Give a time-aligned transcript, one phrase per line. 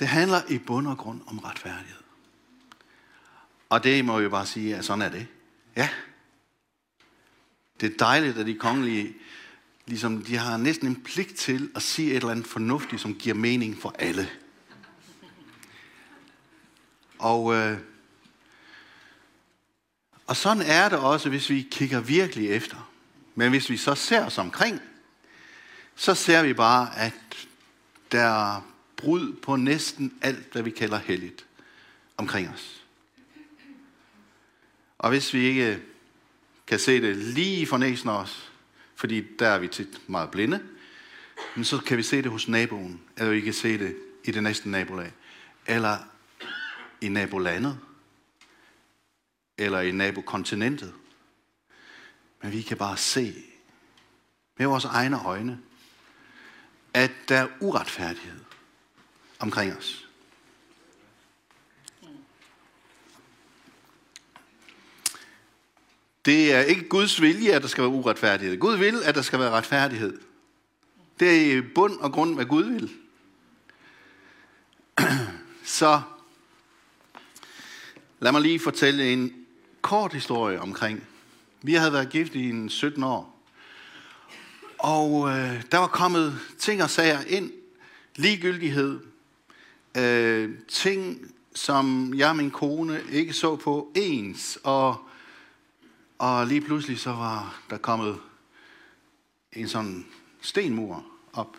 [0.00, 1.96] Det handler i bund og grund om retfærdighed.
[3.68, 5.26] Og det må jeg bare sige, at sådan er det.
[5.76, 5.88] Ja.
[7.80, 9.14] Det er dejligt, at de kongelige,
[9.86, 13.34] ligesom, de har næsten en pligt til at sige et eller andet fornuftigt, som giver
[13.34, 14.30] mening for alle.
[17.18, 17.78] Og, øh,
[20.26, 22.90] og sådan er det også, hvis vi kigger virkelig efter.
[23.34, 24.80] Men hvis vi så ser os omkring,
[25.96, 27.14] så ser vi bare, at
[28.12, 28.62] der
[29.00, 31.46] brud på næsten alt, hvad vi kalder helligt
[32.16, 32.84] omkring os.
[34.98, 35.78] Og hvis vi ikke øh,
[36.66, 38.52] kan se det lige for næsen af os,
[38.94, 40.62] fordi der er vi tit meget blinde,
[41.54, 44.42] men så kan vi se det hos naboen, eller vi kan se det i det
[44.42, 45.12] næste nabolag,
[45.66, 45.98] eller
[47.00, 47.78] i nabolandet,
[49.58, 50.94] eller i nabokontinentet.
[52.42, 53.34] Men vi kan bare se
[54.58, 55.60] med vores egne øjne,
[56.94, 58.49] at der er uretfærdighed
[59.40, 60.06] omkring os.
[66.24, 68.58] Det er ikke Guds vilje, at der skal være uretfærdighed.
[68.58, 70.18] Gud vil, at der skal være retfærdighed.
[71.20, 72.90] Det er i bund og grund, hvad Gud vil.
[75.64, 76.00] Så
[78.20, 79.46] lad mig lige fortælle en
[79.82, 81.06] kort historie omkring.
[81.62, 83.42] Vi havde været gift i en 17 år.
[84.78, 87.52] Og øh, der var kommet ting og sager ind.
[88.16, 89.00] Ligegyldighed.
[89.96, 94.58] Øh, ting, som jeg og min kone ikke så på ens.
[94.62, 95.10] Og
[96.20, 98.20] og lige pludselig så var der kommet
[99.52, 100.06] en sådan
[100.40, 101.56] stenmur op.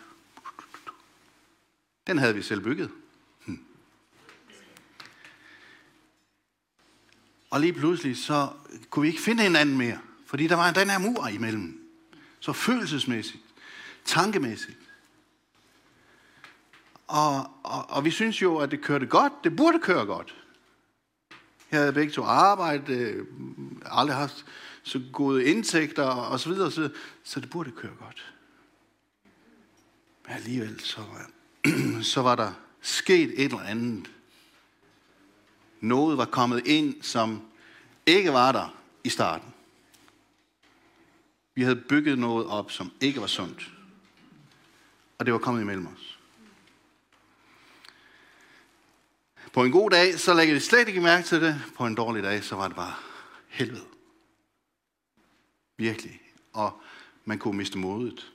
[2.06, 2.90] Den havde vi selv bygget.
[3.46, 3.58] Hm.
[7.50, 8.48] Og lige pludselig så
[8.90, 11.80] kunne vi ikke finde hinanden mere, fordi der var den her mur imellem.
[12.40, 13.42] Så følelsesmæssigt,
[14.04, 14.78] tankemæssigt.
[17.12, 19.32] Og, og, og vi synes jo, at det kørte godt.
[19.44, 20.34] Det burde køre godt.
[21.70, 23.26] Jeg havde begge to arbejde, øh,
[23.84, 24.44] aldrig haft
[24.82, 26.90] så gode indtægter og så videre, så,
[27.24, 28.32] så det burde køre godt.
[30.26, 31.30] Men alligevel så var,
[32.12, 34.10] så var der sket et eller andet.
[35.80, 37.42] Noget var kommet ind, som
[38.06, 39.48] ikke var der i starten.
[41.54, 43.70] Vi havde bygget noget op, som ikke var sundt.
[45.18, 46.11] Og det var kommet imellem os.
[49.52, 51.62] På en god dag, så lægger vi slet ikke mærke til det.
[51.76, 52.94] På en dårlig dag, så var det bare
[53.48, 53.84] helvede.
[55.76, 56.20] Virkelig.
[56.52, 56.82] Og
[57.24, 58.32] man kunne miste modet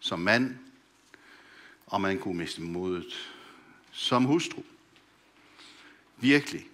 [0.00, 0.56] som mand,
[1.86, 3.32] og man kunne miste modet
[3.92, 4.62] som hustru.
[6.16, 6.66] Virkelig.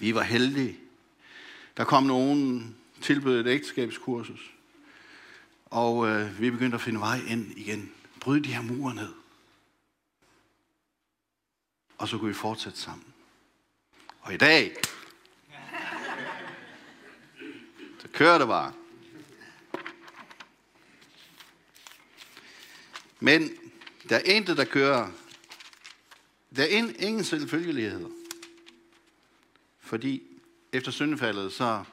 [0.00, 0.78] Vi var heldige.
[1.76, 4.50] Der kom nogen tilbød et ægteskabskursus,
[5.66, 7.92] og øh, vi begyndte at finde vej ind igen.
[8.20, 9.12] Bryde de her mure ned.
[11.98, 13.04] Og så kunne vi fortsætte sammen.
[14.20, 14.76] Og i dag,
[17.98, 18.72] så kører det bare.
[23.20, 23.50] Men
[24.08, 25.10] der er intet, der kører.
[26.56, 26.66] Der er
[26.98, 28.08] ingen selvfølgeligheder.
[29.80, 30.22] Fordi
[30.72, 31.84] efter syndefaldet, så,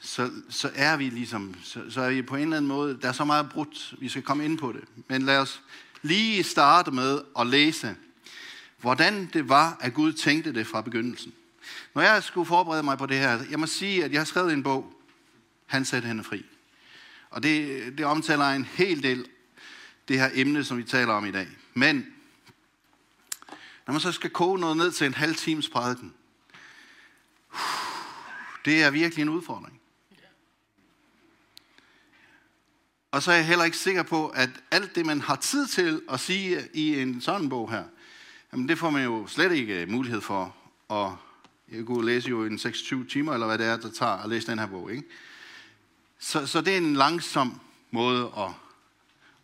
[0.00, 3.08] så, så er vi ligesom, så, så er vi på en eller anden måde, der
[3.08, 4.84] er så meget brudt, vi skal komme ind på det.
[5.08, 5.62] Men lad os
[6.02, 7.96] lige starte med at læse
[8.80, 11.32] hvordan det var, at Gud tænkte det fra begyndelsen.
[11.94, 14.52] Når jeg skulle forberede mig på det her, jeg må sige, at jeg har skrevet
[14.52, 14.92] en bog,
[15.66, 16.44] Han satte hende fri.
[17.30, 19.26] Og det, det omtaler en hel del
[20.08, 21.48] det her emne, som vi taler om i dag.
[21.74, 22.14] Men
[23.86, 26.14] når man så skal koge noget ned til en halv times prædiken,
[27.52, 27.58] uh,
[28.64, 29.80] det er virkelig en udfordring.
[33.10, 36.02] Og så er jeg heller ikke sikker på, at alt det, man har tid til
[36.10, 37.84] at sige i en sådan bog her,
[38.56, 40.56] Jamen det får man jo slet ikke øh, mulighed for.
[40.88, 41.18] Og
[41.72, 44.46] jeg kunne læse jo en 26 timer, eller hvad det er, der tager at læse
[44.46, 44.90] den her bog.
[44.90, 45.02] Ikke?
[46.18, 48.50] Så, så det er en langsom måde at,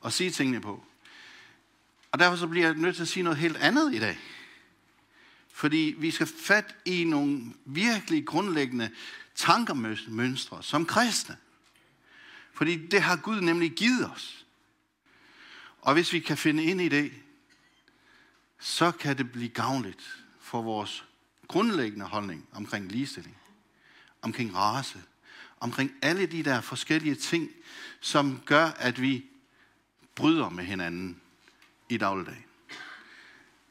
[0.05, 0.84] at sige tingene på.
[2.12, 4.19] Og derfor så bliver jeg nødt til at sige noget helt andet i dag.
[5.53, 8.91] Fordi vi skal fat i nogle virkelig grundlæggende
[9.34, 11.36] tankemønstre som kristne.
[12.54, 14.47] Fordi det har Gud nemlig givet os.
[15.81, 17.13] Og hvis vi kan finde ind i det,
[18.62, 21.04] så kan det blive gavnligt for vores
[21.48, 23.36] grundlæggende holdning omkring ligestilling,
[24.22, 25.03] omkring race,
[25.60, 27.50] omkring alle de der forskellige ting,
[28.00, 29.24] som gør, at vi
[30.14, 31.20] bryder med hinanden
[31.88, 32.44] i dagligdagen.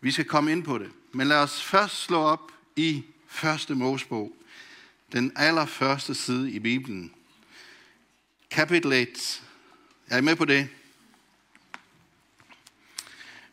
[0.01, 4.35] Vi skal komme ind på det, men lad os først slå op i første Mosebog,
[5.11, 7.13] den allerførste side i Bibelen.
[8.49, 9.43] Kapitel 1.
[10.07, 10.69] Er I med på det?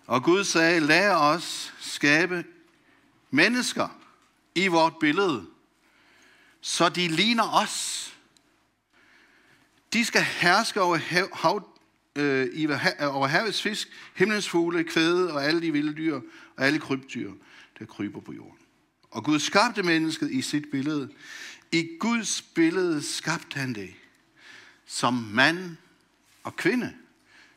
[0.08, 2.44] Og Gud sagde, lad os skabe
[3.30, 3.88] mennesker
[4.54, 5.46] i vort billede,
[6.60, 8.04] så de ligner os.
[9.92, 11.78] De skal herske over, hav, hav,
[12.16, 16.20] øh, i, øh, over havets fisk, himlens fugle, kvæde og alle de vilde dyr
[16.56, 17.32] og alle krybdyr,
[17.78, 18.58] der kryber på jorden.
[19.10, 21.08] Og Gud skabte mennesket i sit billede.
[21.72, 23.94] I Guds billede skabte han det.
[24.86, 25.76] Som mand
[26.42, 26.94] og kvinde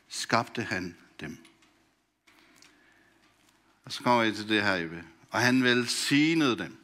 [0.08, 1.38] skabte han dem.
[3.84, 5.04] Og så kommer I til det her, Jeppe.
[5.30, 6.76] Og han velsignede dem.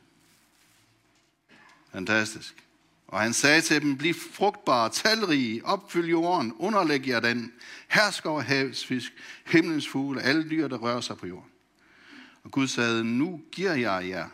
[1.92, 2.64] Fantastisk.
[3.06, 7.52] Og han sagde til dem, bliv frugtbare, talrige, opfyld jorden, underlæg jer den,
[7.88, 9.12] hersk over havets fisk,
[9.46, 11.50] himlens fugle, alle dyr, der rører sig på jorden.
[12.44, 14.28] Og Gud sagde, nu giver jeg jer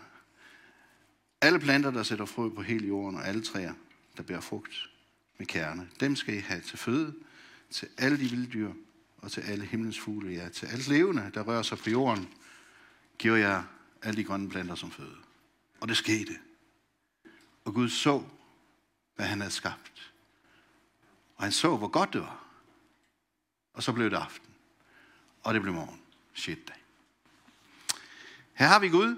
[1.41, 3.73] alle planter, der sætter frø på hele jorden, og alle træer,
[4.17, 4.91] der bærer frugt
[5.39, 5.89] med kerne.
[6.01, 7.15] Dem skal I have til føde,
[7.71, 8.73] til alle de vilde dyr,
[9.19, 12.29] og til alle himlens fugle, ja, til alt levende, der rører sig på jorden,
[13.19, 13.65] giver jeg
[14.03, 15.17] alle de grønne planter som føde.
[15.81, 16.39] Og det skete.
[17.65, 18.25] Og Gud så,
[19.17, 20.13] hvad han havde skabt.
[21.37, 22.45] Og han så, hvor godt det var.
[23.75, 24.51] Og så blev det aften.
[25.43, 26.01] Og det blev morgen.
[26.35, 26.77] Shit dag.
[28.53, 29.17] Her har vi Gud.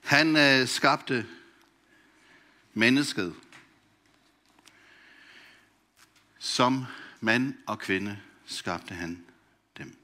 [0.00, 1.26] Han øh, skabte
[2.74, 3.34] mennesket
[6.38, 6.84] som
[7.20, 9.26] mand og kvinde skabte han
[9.76, 9.98] dem.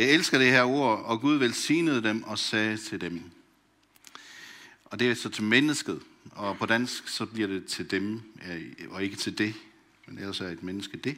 [0.00, 3.22] Jeg elsker det her ord, og Gud velsignede dem og sagde til dem.
[4.84, 6.00] Og det er så til mennesket,
[6.30, 8.22] og på dansk så bliver det til dem,
[8.90, 9.54] og ikke til det,
[10.06, 11.16] men ellers er et menneske det.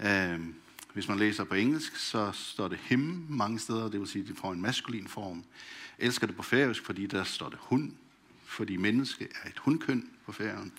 [0.00, 0.54] Øhm,
[0.92, 4.28] hvis man læser på engelsk, så står det him mange steder, det vil sige, at
[4.28, 5.44] det får en maskulin form.
[5.98, 7.92] Jeg elsker det på færøsk, fordi der står det hund,
[8.44, 10.72] fordi menneske er et hundkøn på færøen.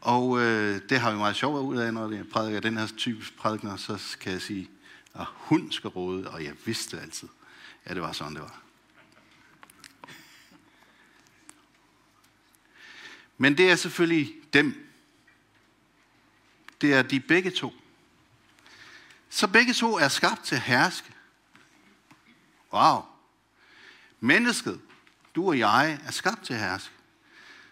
[0.00, 3.24] Og øh, det har vi meget sjovt ud af, når jeg prædiker den her type
[3.38, 4.70] prædikner, så kan jeg sige,
[5.16, 7.28] og hun skal råde, og jeg vidste altid,
[7.84, 8.60] at det var sådan, det var.
[13.38, 14.86] Men det er selvfølgelig dem.
[16.80, 17.74] Det er de begge to.
[19.28, 21.12] Så begge to er skabt til at herske.
[22.72, 23.02] Wow.
[24.20, 24.80] Mennesket,
[25.34, 26.94] du og jeg, er skabt til at herske.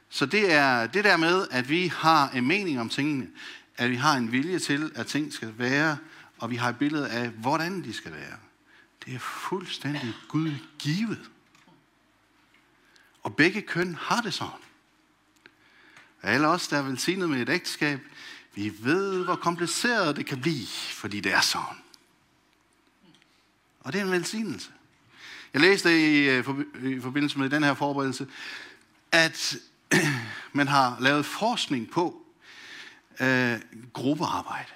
[0.09, 3.31] Så det er det der med, at vi har en mening om tingene,
[3.77, 5.99] at vi har en vilje til, at ting skal være,
[6.45, 8.37] og vi har et billede af, hvordan de skal være.
[9.05, 11.31] Det er fuldstændig Gud givet.
[13.23, 14.61] Og begge køn har det sådan.
[16.23, 18.01] Alle os, der er velsignet med et ægteskab,
[18.55, 21.79] vi ved, hvor kompliceret det kan blive, fordi det er sådan.
[23.81, 24.71] Og det er en velsignelse.
[25.53, 26.45] Jeg læste i, øh,
[26.83, 28.27] i forbindelse med den her forberedelse,
[29.13, 29.57] at
[30.53, 32.23] man har lavet forskning på
[33.21, 33.61] øh,
[33.93, 34.73] gruppearbejde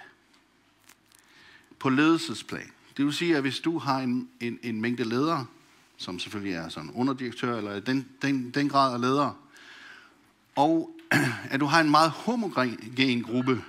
[1.79, 2.71] på ledelsesplan.
[2.97, 5.47] Det vil sige, at hvis du har en, en, en mængde ledere,
[5.97, 9.35] som selvfølgelig er sådan underdirektør, eller den, den, den grad af ledere,
[10.57, 10.91] og
[11.51, 13.65] at du har en meget homogen gruppe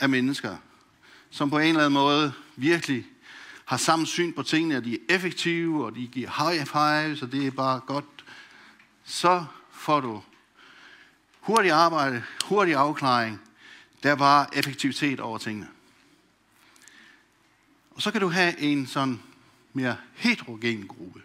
[0.00, 0.56] af mennesker,
[1.30, 3.06] som på en eller anden måde virkelig
[3.64, 7.32] har samme syn på tingene, og de er effektive, og de giver high fives, og
[7.32, 8.04] det er bare godt,
[9.04, 10.22] så får du
[11.40, 13.40] hurtig arbejde, hurtig afklaring.
[14.02, 15.68] Der er bare effektivitet over tingene.
[17.98, 19.20] Og så kan du have en sådan
[19.72, 21.20] mere heterogen gruppe,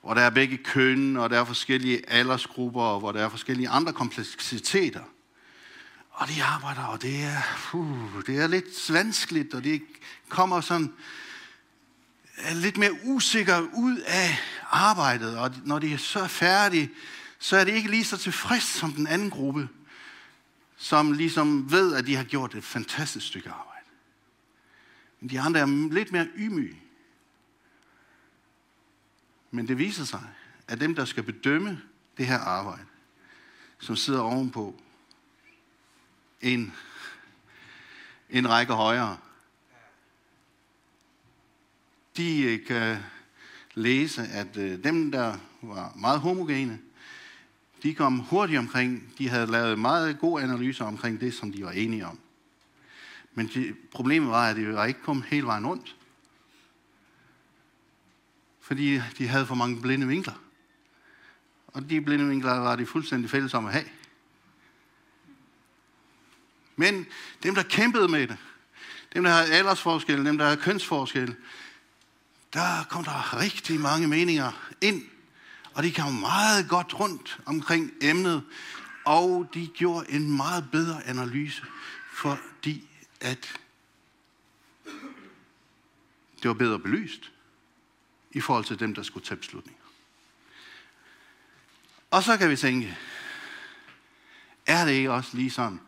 [0.00, 3.68] hvor der er begge køn, og der er forskellige aldersgrupper, og hvor der er forskellige
[3.68, 5.00] andre kompleksiteter.
[6.10, 7.42] Og de arbejder, og det er,
[7.74, 9.82] uh, det er lidt vanskeligt, og det
[10.28, 10.92] kommer sådan
[12.36, 14.38] er lidt mere usikker ud af
[14.70, 16.90] arbejdet, og når de så er færdige,
[17.38, 19.68] så er det ikke lige så tilfreds som den anden gruppe,
[20.76, 23.75] som ligesom ved, at de har gjort et fantastisk stykke arbejde.
[25.20, 26.82] Men de andre er lidt mere ydmyge.
[29.50, 30.22] Men det viser sig,
[30.68, 31.82] at dem, der skal bedømme
[32.16, 32.84] det her arbejde,
[33.78, 34.80] som sidder ovenpå
[36.40, 36.72] en,
[38.30, 39.18] en række højere,
[42.16, 42.98] de øh, kan
[43.74, 46.78] læse, at øh, dem, der var meget homogene,
[47.82, 51.70] de kom hurtigt omkring, de havde lavet meget gode analyser omkring det, som de var
[51.70, 52.18] enige om.
[53.36, 55.96] Men det, problemet var, at det var ikke kommet hele vejen rundt.
[58.60, 60.34] Fordi de havde for mange blinde vinkler.
[61.66, 63.84] Og de blinde vinkler var de fuldstændig fælles om at have.
[66.76, 67.06] Men
[67.42, 68.36] dem, der kæmpede med det,
[69.14, 71.36] dem, der havde aldersforskel, dem, der havde kønsforskel,
[72.52, 75.02] der kom der rigtig mange meninger ind,
[75.74, 78.44] og de kom meget godt rundt omkring emnet,
[79.04, 81.62] Og de gjorde en meget bedre analyse,
[82.12, 82.88] fordi
[83.20, 83.60] at
[86.42, 87.32] det var bedre belyst
[88.30, 89.82] i forhold til dem, der skulle tage beslutninger.
[92.10, 92.98] Og så kan vi tænke,
[94.66, 95.80] er det ikke også lige sådan,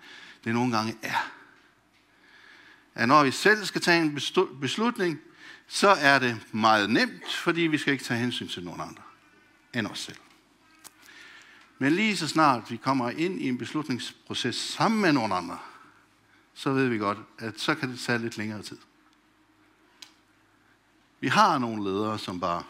[0.44, 1.32] det nogle gange er?
[2.94, 4.20] At når vi selv skal tage en
[4.60, 5.20] beslutning,
[5.66, 9.02] så er det meget nemt, fordi vi skal ikke tage hensyn til nogen andre
[9.74, 10.16] end os selv.
[11.78, 15.58] Men lige så snart vi kommer ind i en beslutningsproces sammen med nogen andre,
[16.58, 18.78] så ved vi godt, at så kan det tage lidt længere tid.
[21.20, 22.62] Vi har nogle ledere, som bare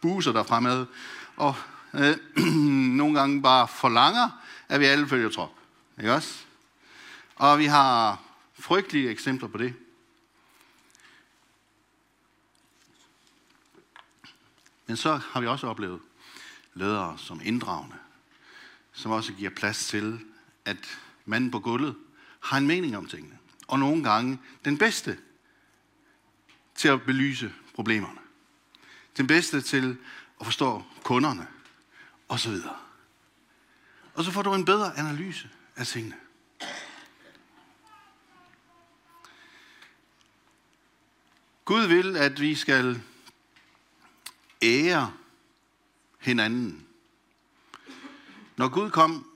[0.00, 0.86] buser der fremad,
[1.36, 1.54] og
[1.94, 2.16] øh,
[3.00, 4.30] nogle gange bare forlanger,
[4.68, 5.54] at vi alle følger trop.
[5.98, 6.44] Ikke også?
[7.34, 8.22] Og vi har
[8.54, 9.74] frygtelige eksempler på det.
[14.86, 16.00] Men så har vi også oplevet
[16.74, 17.96] ledere som inddragende,
[18.92, 20.20] som også giver plads til,
[20.64, 21.96] at manden på gulvet
[22.40, 23.38] har en mening om tingene.
[23.66, 25.18] Og nogle gange den bedste
[26.74, 28.20] til at belyse problemerne.
[29.16, 29.96] Den bedste til
[30.40, 31.46] at forstå kunderne,
[32.28, 32.76] og så videre.
[34.14, 36.16] Og så får du en bedre analyse af tingene.
[41.64, 43.02] Gud vil, at vi skal
[44.62, 45.12] ære
[46.18, 46.86] hinanden.
[48.56, 49.26] Når Gud kom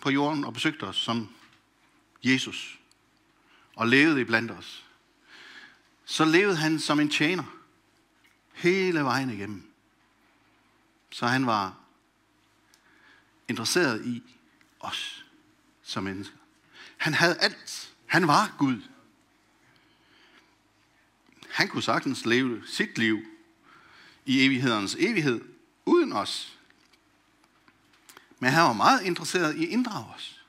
[0.00, 1.28] på jorden og besøgte os som
[2.22, 2.78] Jesus
[3.76, 4.84] og levede i blandt os,
[6.04, 7.44] så levede han som en tjener
[8.52, 9.70] hele vejen igennem.
[11.10, 11.76] Så han var
[13.48, 14.22] interesseret i
[14.80, 15.24] os
[15.82, 16.36] som mennesker.
[16.96, 17.92] Han havde alt.
[18.06, 18.82] Han var Gud.
[21.50, 23.22] Han kunne sagtens leve sit liv
[24.26, 25.40] i evighedernes evighed
[25.84, 26.58] uden os.
[28.38, 30.41] Men han var meget interesseret i at inddrage os.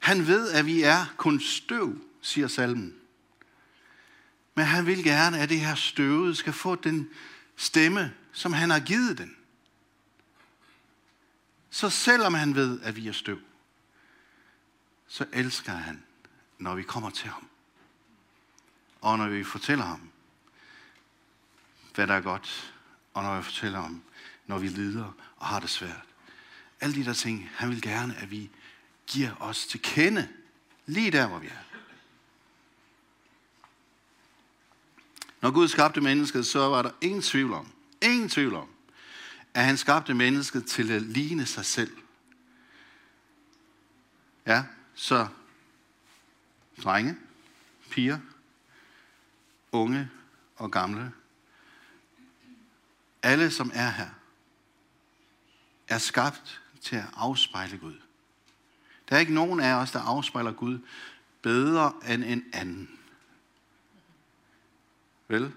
[0.00, 2.96] Han ved, at vi er kun støv, siger salmen.
[4.54, 7.10] Men han vil gerne, at det her støvet skal få den
[7.56, 9.36] stemme, som han har givet den.
[11.70, 13.38] Så selvom han ved, at vi er støv,
[15.08, 16.02] så elsker han,
[16.58, 17.48] når vi kommer til ham.
[19.00, 20.10] Og når vi fortæller ham,
[21.94, 22.74] hvad der er godt,
[23.14, 24.02] og når vi fortæller ham,
[24.46, 26.06] når vi lider og har det svært.
[26.80, 28.50] Alle de der ting, han vil gerne, at vi
[29.10, 30.28] giver os til kende,
[30.86, 31.64] lige der, hvor vi er.
[35.40, 38.68] Når Gud skabte mennesket, så var der ingen tvivl om, ingen tvivl om,
[39.54, 41.96] at han skabte mennesket til at ligne sig selv.
[44.46, 44.64] Ja,
[44.94, 45.28] så
[46.82, 47.16] drenge,
[47.90, 48.18] piger,
[49.72, 50.10] unge
[50.56, 51.12] og gamle,
[53.22, 54.08] alle som er her,
[55.88, 58.09] er skabt til at afspejle Gud.
[59.10, 60.78] Der er ikke nogen af os, der afspejler Gud
[61.42, 62.98] bedre end en anden.
[65.28, 65.52] Vel?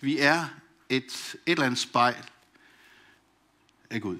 [0.00, 0.48] Vi er
[0.88, 2.30] et, et eller andet spejl
[3.90, 4.18] af Gud.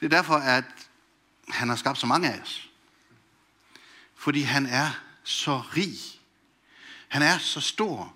[0.00, 0.64] Det er derfor, at
[1.48, 2.70] han har skabt så mange af os.
[4.14, 4.90] Fordi han er
[5.22, 5.98] så rig.
[7.08, 8.14] Han er så stor.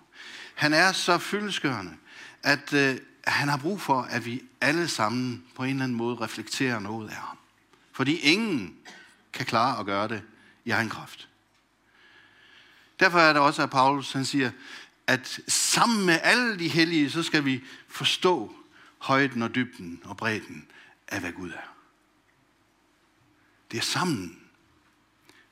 [0.54, 1.96] Han er så fyldeskørende,
[2.42, 6.16] at øh, han har brug for, at vi alle sammen på en eller anden måde
[6.16, 7.35] reflekterer noget af ham.
[7.96, 8.78] Fordi ingen
[9.32, 10.22] kan klare at gøre det
[10.64, 11.28] i egen kraft.
[13.00, 14.50] Derfor er det også, at Paulus han siger,
[15.06, 18.56] at sammen med alle de hellige, så skal vi forstå
[18.98, 20.68] højden og dybden og bredden
[21.08, 21.74] af, hvad Gud er.
[23.70, 24.40] Det er sammen.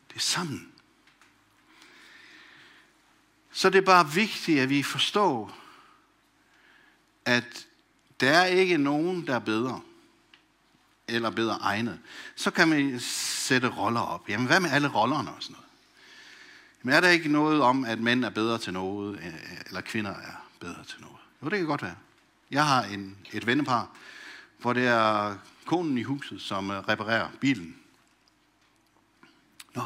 [0.09, 0.73] Det er sammen.
[3.53, 5.59] Så det er bare vigtigt, at vi forstår,
[7.25, 7.67] at
[8.21, 9.81] der er ikke nogen, der er bedre
[11.09, 12.01] eller bedre egnet.
[12.37, 14.29] Så kan man sætte roller op.
[14.29, 15.65] Jamen, hvad med alle rollerne og sådan noget?
[16.83, 19.35] Men er der ikke noget om, at mænd er bedre til noget, øh,
[19.67, 21.17] eller kvinder er bedre til noget?
[21.43, 21.97] Jo, det kan godt være.
[22.51, 23.89] Jeg har en, et vennepar,
[24.59, 27.77] hvor det er konen i huset, som øh, reparerer bilen.
[29.75, 29.83] Nå,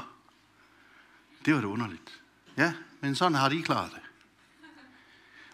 [1.44, 2.20] det var det underligt.
[2.56, 4.00] Ja, men sådan har de klaret det.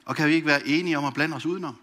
[0.05, 1.77] Og kan vi ikke være enige om at blande os udenom?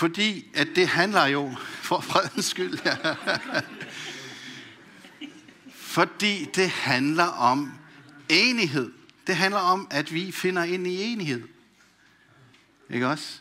[0.00, 2.96] Fordi at det handler jo, for fredens skyld, ja.
[5.74, 7.72] Fordi det handler om
[8.28, 8.92] enighed.
[9.26, 11.42] Det handler om, at vi finder ind i enighed.
[12.90, 13.40] Ikke også?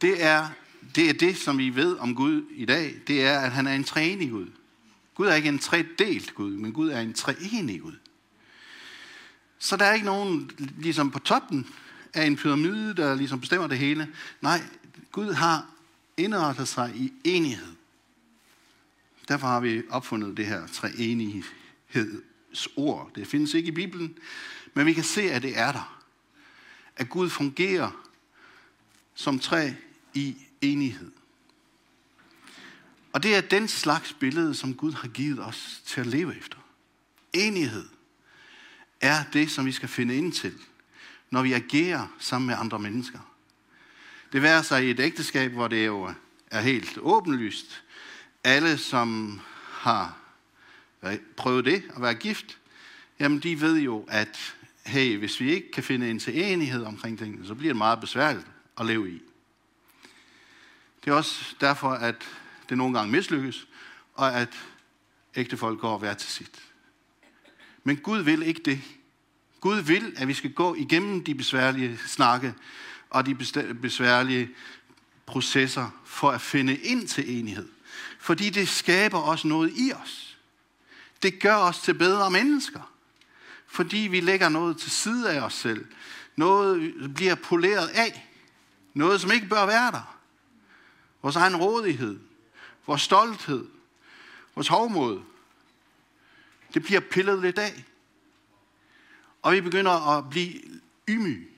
[0.00, 0.48] Det er,
[0.94, 2.94] det er det, som vi ved om Gud i dag.
[3.06, 4.50] Det er, at han er en treenig Gud.
[5.14, 7.96] Gud er ikke en tredelt Gud, men Gud er en treenig Gud.
[9.58, 11.66] Så der er ikke nogen, ligesom på toppen
[12.14, 14.08] er en pyramide, der ligesom bestemmer det hele.
[14.40, 14.62] Nej,
[15.12, 15.66] Gud har
[16.16, 17.74] indrettet sig i enighed.
[19.28, 21.46] Derfor har vi opfundet det her treenigheds
[23.14, 24.18] Det findes ikke i Bibelen,
[24.74, 26.02] men vi kan se, at det er der.
[26.96, 28.06] At Gud fungerer
[29.14, 29.74] som tre
[30.14, 31.12] i enighed.
[33.12, 36.58] Og det er den slags billede, som Gud har givet os til at leve efter.
[37.32, 37.88] Enighed
[39.00, 40.54] er det, som vi skal finde ind til,
[41.30, 43.35] når vi agerer sammen med andre mennesker.
[44.32, 46.14] Det værer sig i et ægteskab, hvor det jo
[46.50, 47.82] er helt åbenlyst.
[48.44, 49.40] Alle, som
[49.70, 50.18] har
[51.36, 52.58] prøvet det at være gift,
[53.20, 54.56] jamen de ved jo, at
[54.86, 58.00] hey, hvis vi ikke kan finde en til enighed omkring tingene, så bliver det meget
[58.00, 58.46] besværligt
[58.80, 59.22] at leve i.
[61.04, 62.16] Det er også derfor, at
[62.68, 63.66] det nogle gange mislykkes,
[64.14, 64.48] og at
[65.36, 66.62] ægtefolk går hver til sit.
[67.84, 68.80] Men Gud vil ikke det.
[69.60, 72.54] Gud vil, at vi skal gå igennem de besværlige snakke
[73.10, 73.34] og de
[73.82, 74.50] besværlige
[75.26, 77.68] processer for at finde ind til enighed.
[78.18, 80.38] Fordi det skaber også noget i os.
[81.22, 82.92] Det gør os til bedre mennesker.
[83.66, 85.86] Fordi vi lægger noget til side af os selv.
[86.36, 88.28] Noget bliver poleret af.
[88.94, 90.18] Noget, som ikke bør være der.
[91.22, 92.18] Vores egen rådighed.
[92.86, 93.66] Vores stolthed.
[94.54, 95.22] Vores hovmod.
[96.74, 97.84] Det bliver pillet lidt af.
[99.42, 100.60] Og vi begynder at blive
[101.08, 101.55] ymyge.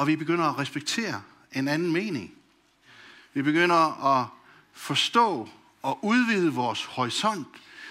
[0.00, 2.34] Og vi begynder at respektere en anden mening.
[3.34, 4.26] Vi begynder at
[4.72, 5.48] forstå
[5.82, 7.48] og udvide vores horisont,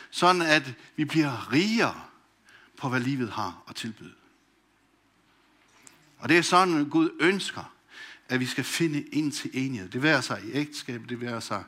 [0.10, 2.01] sådan at vi bliver rigere
[2.78, 4.13] på, hvad livet har at tilbyde.
[6.18, 7.74] Og det er sådan, Gud ønsker,
[8.30, 9.89] at vi skal finde ind til enighed.
[9.89, 11.63] Det værer sig i ægteskab, det værer sig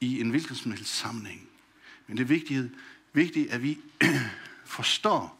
[0.00, 1.48] i en hvilken som helst sammenhæng.
[2.06, 2.70] Men det er vigtigt,
[3.12, 3.78] vigtigt at vi
[4.64, 5.38] forstår,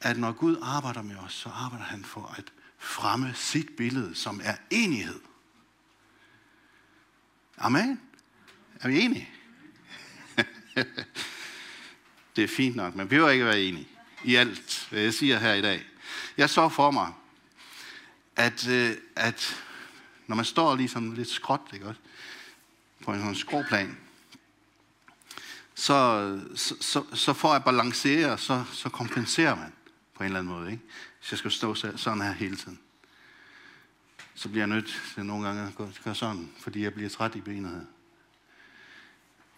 [0.00, 2.52] at når Gud arbejder med os, så arbejder han for at
[2.84, 5.20] fremme sit billede, som er enighed.
[7.58, 8.00] Amen.
[8.80, 9.28] Er vi enige?
[12.36, 13.88] det er fint nok, men vi behøver ikke være enige
[14.24, 15.86] i alt, hvad jeg siger her i dag.
[16.36, 17.12] Jeg så for mig,
[18.36, 19.64] at, øh, at
[20.26, 22.00] når man står ligesom lidt skråt, ikke også?
[23.04, 23.98] På en sådan skråplan,
[25.74, 29.72] så, så, så, så for at balancere, så, så kompenserer man
[30.14, 30.72] på en eller anden måde.
[30.72, 30.82] Ikke?
[31.24, 32.78] Hvis jeg skal stå sådan her hele tiden,
[34.34, 37.40] så bliver jeg nødt til nogle gange at gøre sådan, fordi jeg bliver træt i
[37.40, 37.86] benet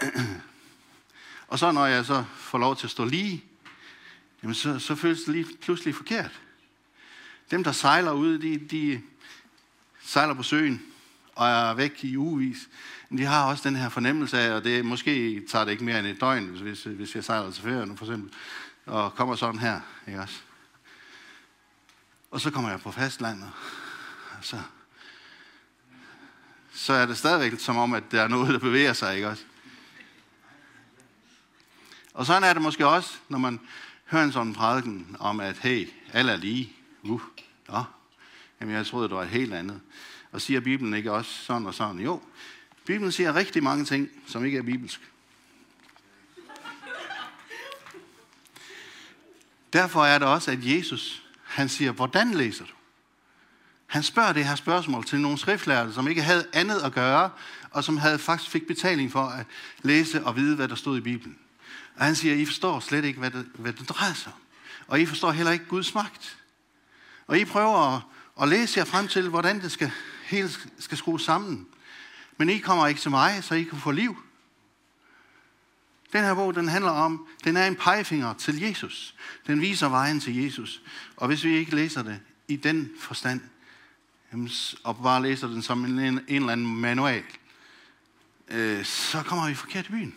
[0.01, 0.11] her.
[1.49, 3.45] Og så når jeg så får lov til at stå lige,
[4.43, 6.41] jamen så, så føles det lige pludselig forkert.
[7.51, 9.03] Dem, der sejler ud, de, de
[10.03, 10.83] sejler på søen
[11.35, 12.69] og er væk i ugevis,
[13.11, 16.07] de har også den her fornemmelse af, og det måske tager det ikke mere end
[16.07, 18.33] et døgn, hvis, hvis jeg sejler til ferie nu for eksempel,
[18.87, 20.46] og kommer sådan her, ikke også?
[22.37, 23.53] Og så kommer jeg på fastlandet,
[24.39, 24.61] og så,
[26.75, 29.43] så er det stadigvæk som om, at der er noget, der bevæger sig, ikke også?
[32.15, 33.61] Og sådan er det måske også, når man
[34.05, 36.73] hører en sådan prædiken om, at hey, alle er lige.
[37.03, 37.21] Uh,
[37.73, 37.83] ja.
[38.61, 39.81] Jamen, jeg troede, det var et helt andet.
[40.33, 42.01] Og siger Bibelen ikke også sådan og sådan?
[42.01, 42.23] Jo,
[42.87, 45.01] Bibelen siger rigtig mange ting, som ikke er bibelsk.
[49.73, 51.26] Derfor er det også, at Jesus,
[51.57, 52.73] han siger, hvordan læser du?
[53.87, 57.31] Han spørger det her spørgsmål til nogle skriftlærere, som ikke havde andet at gøre,
[57.71, 59.47] og som havde faktisk fik betaling for at
[59.83, 61.39] læse og vide, hvad der stod i Bibelen.
[61.97, 64.41] Og han siger, I forstår slet ikke, hvad det, hvad det drejer sig om.
[64.87, 66.39] Og I forstår heller ikke Guds magt.
[67.27, 68.03] Og I prøver at,
[68.43, 69.91] at læse jer frem til, hvordan det skal,
[70.25, 71.67] hele skal skrues sammen.
[72.37, 74.26] Men I kommer ikke til mig, så I kan få liv.
[76.17, 79.15] Den her bog, den handler om, den er en pegefinger til Jesus.
[79.47, 80.83] Den viser vejen til Jesus.
[81.17, 83.41] Og hvis vi ikke læser det i den forstand,
[84.85, 87.23] og bare læser den som en, en eller anden manual,
[88.49, 90.15] øh, så kommer vi forkert i byen.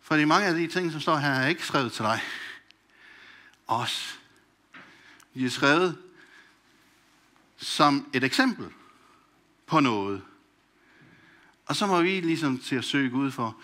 [0.00, 2.20] Fordi mange af de ting, som står her, er ikke skrevet til dig.
[3.66, 4.18] Os.
[5.34, 5.98] De er skrevet
[7.56, 8.66] som et eksempel
[9.66, 10.22] på noget.
[11.66, 13.56] Og så må vi ligesom til at søge Gud for,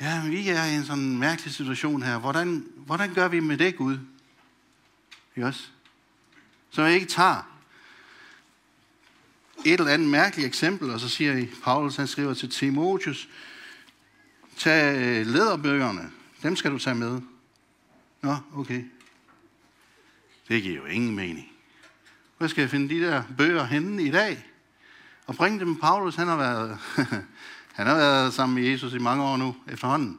[0.00, 2.18] ja, vi er i en sådan mærkelig situation her.
[2.18, 3.98] Hvordan, hvordan gør vi med det, Gud?
[5.36, 5.68] Ikke også?
[6.70, 7.54] Så jeg ikke tager
[9.64, 13.28] et eller andet mærkeligt eksempel, og så siger I, Paulus han skriver til Timotheus,
[14.56, 16.10] tag øh, lederbøgerne,
[16.42, 17.20] dem skal du tage med.
[18.22, 18.84] Nå, okay.
[20.48, 21.52] Det giver jo ingen mening.
[22.38, 24.46] Hvor skal jeg finde de der bøger henne i dag?
[25.26, 25.76] Og bringe dem.
[25.76, 26.78] Paulus, han har været,
[27.74, 30.18] han har været sammen med Jesus i mange år nu efterhånden.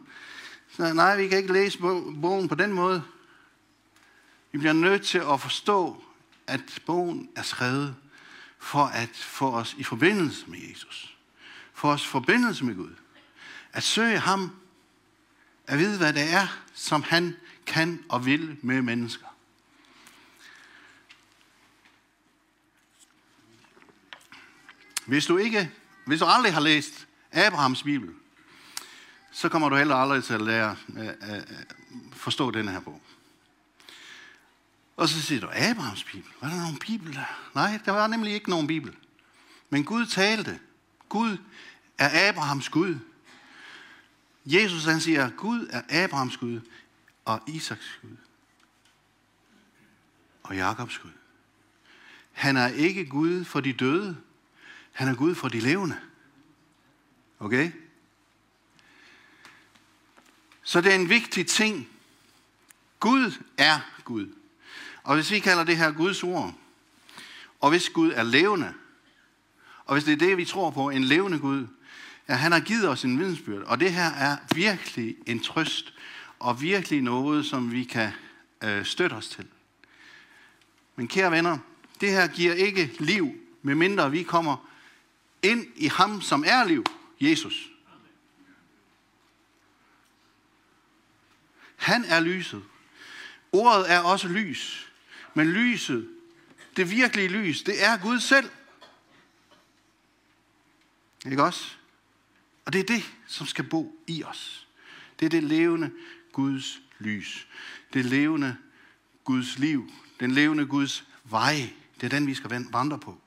[0.69, 1.79] Så nej, vi kan ikke læse
[2.21, 3.03] bogen på den måde.
[4.51, 6.03] Vi bliver nødt til at forstå,
[6.47, 7.95] at bogen er skrevet
[8.59, 11.17] for at få os i forbindelse med Jesus.
[11.73, 12.95] For os i forbindelse med Gud.
[13.73, 14.55] At søge ham.
[15.67, 19.27] At vide, hvad det er, som han kan og vil med mennesker.
[25.05, 25.71] Hvis du ikke,
[26.05, 27.04] hvis du aldrig har læst
[27.35, 28.09] Abrahams Bibel,
[29.31, 30.75] så kommer du heller aldrig til at lære
[31.21, 31.53] at
[32.13, 33.01] forstå denne her bog.
[34.97, 37.49] Og så siger du, Abrahams Bibel, var der nogen Bibel der?
[37.55, 38.95] Nej, der var nemlig ikke nogen Bibel.
[39.69, 40.59] Men Gud talte.
[41.09, 41.37] Gud
[41.97, 42.99] er Abrahams Gud.
[44.45, 46.61] Jesus han siger, Gud er Abrahams Gud
[47.25, 48.17] og Isaks Gud.
[50.43, 51.11] Og Jakobs Gud.
[52.31, 54.17] Han er ikke Gud for de døde.
[54.91, 55.97] Han er Gud for de levende.
[57.39, 57.71] Okay?
[60.63, 61.89] Så det er en vigtig ting.
[62.99, 64.27] Gud er Gud.
[65.03, 66.53] Og hvis vi kalder det her Guds ord,
[67.61, 68.73] og hvis Gud er levende,
[69.85, 71.67] og hvis det er det, vi tror på, en levende Gud,
[72.29, 73.63] ja, han har givet os en vidensbyrd.
[73.63, 75.93] Og det her er virkelig en trøst,
[76.39, 78.11] og virkelig noget, som vi kan
[78.63, 79.47] øh, støtte os til.
[80.95, 81.57] Men kære venner,
[82.01, 84.69] det her giver ikke liv, medmindre vi kommer
[85.43, 86.85] ind i ham, som er liv,
[87.19, 87.71] Jesus.
[91.75, 92.63] Han er lyset.
[93.51, 94.91] Ordet er også lys.
[95.34, 96.10] Men lyset,
[96.75, 98.49] det virkelige lys, det er Gud selv.
[101.25, 101.75] Ikke også?
[102.65, 104.67] Og det er det, som skal bo i os.
[105.19, 105.91] Det er det levende
[106.32, 107.47] Guds lys.
[107.93, 108.58] Det levende
[109.23, 109.91] Guds liv.
[110.19, 111.73] Den levende Guds vej.
[111.95, 113.21] Det er den, vi skal vandre på.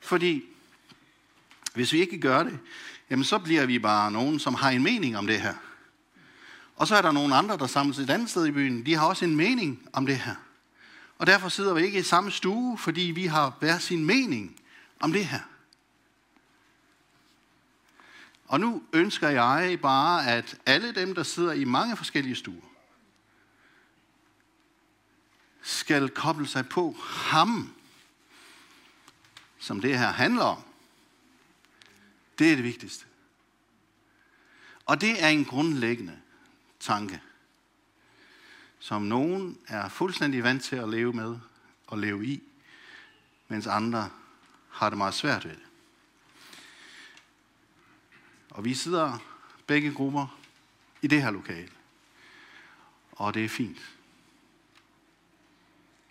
[0.00, 0.53] Fordi
[1.74, 2.58] hvis vi ikke gør det,
[3.10, 5.54] jamen så bliver vi bare nogen, som har en mening om det her.
[6.76, 8.86] Og så er der nogle andre, der samles et andet sted i byen.
[8.86, 10.34] De har også en mening om det her.
[11.18, 14.60] Og derfor sidder vi ikke i samme stue, fordi vi har hver sin mening
[15.00, 15.40] om det her.
[18.46, 22.70] Og nu ønsker jeg bare, at alle dem, der sidder i mange forskellige stuer,
[25.62, 27.74] skal koble sig på ham,
[29.58, 30.62] som det her handler om.
[32.38, 33.06] Det er det vigtigste.
[34.86, 36.20] Og det er en grundlæggende
[36.80, 37.22] tanke,
[38.78, 41.38] som nogen er fuldstændig vant til at leve med
[41.86, 42.42] og leve i,
[43.48, 44.10] mens andre
[44.70, 45.62] har det meget svært ved det.
[48.50, 49.18] Og vi sidder
[49.66, 50.38] begge grupper
[51.02, 51.72] i det her lokale.
[53.12, 53.94] Og det er fint.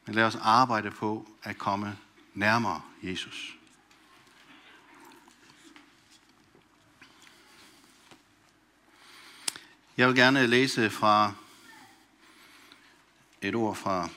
[0.05, 1.97] Men lad os arbejde på at komme
[2.33, 3.57] nærmere Jesus.
[9.97, 11.33] Jeg vil gerne læse fra
[13.41, 14.09] et ord fra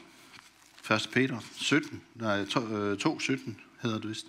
[0.95, 1.09] 1.
[1.13, 4.27] Peter 17, nej, 2, 17 øh, hedder det vist.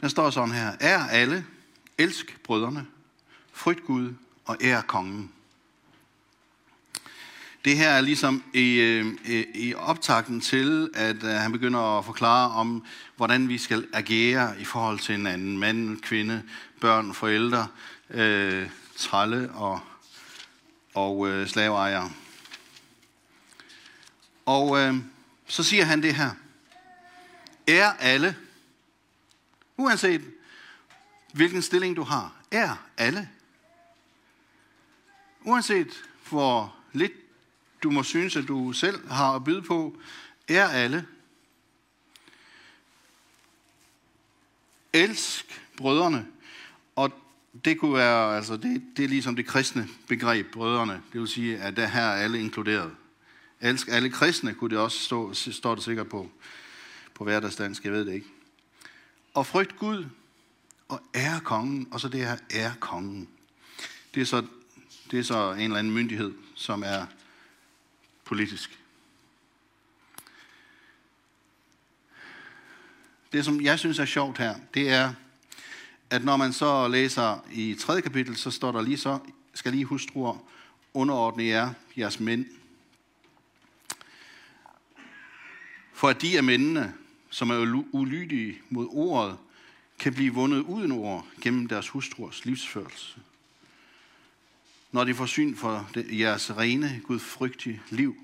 [0.00, 1.46] Der står sådan her, er alle,
[1.98, 2.86] elsk brødrene,
[3.52, 5.32] frygt Gud og ær kongen.
[7.64, 12.04] Det her er ligesom i, øh, i, i optakten til, at øh, han begynder at
[12.04, 12.84] forklare om,
[13.16, 15.58] hvordan vi skal agere i forhold til hinanden.
[15.58, 16.42] Mand, kvinde,
[16.80, 17.68] børn, forældre,
[18.12, 19.80] øh, tralle og,
[20.94, 22.12] og øh, slaveejere.
[24.46, 24.96] Og øh,
[25.46, 26.30] så siger han det her.
[27.66, 28.36] Er alle,
[29.76, 30.32] uanset
[31.32, 33.30] hvilken stilling du har, er alle.
[35.40, 37.12] Uanset hvor lidt
[37.82, 39.96] du må synes, at du selv har at byde på,
[40.48, 41.06] er alle.
[44.92, 46.26] Elsk brødrene.
[46.96, 47.21] Og
[47.64, 51.02] det kunne være, altså det, det er ligesom det kristne begreb, brødrene.
[51.12, 52.92] Det vil sige, at der her er alle inkluderet.
[53.60, 56.30] Elsk alle kristne, kunne det også stå, står det sikkert på,
[57.14, 58.26] på hverdagsdansk, jeg ved det ikke.
[59.34, 60.06] Og frygt Gud,
[60.88, 63.28] og ære kongen, og så det her ære kongen.
[64.14, 64.46] Det er så,
[65.10, 67.06] det er så en eller anden myndighed, som er
[68.24, 68.78] politisk.
[73.32, 75.14] Det, som jeg synes er sjovt her, det er,
[76.12, 78.02] at når man så læser i 3.
[78.02, 79.18] kapitel, så står der lige så,
[79.54, 80.44] skal lige hustruer
[80.94, 82.46] underordne jer, jeres mænd.
[85.92, 86.94] For at de af mændene,
[87.30, 89.36] som er ulydige mod ordet,
[89.98, 93.20] kan blive vundet uden ord gennem deres hustruers livsførelse.
[94.92, 98.16] Når de får syn for jeres rene, gudfrygtige liv.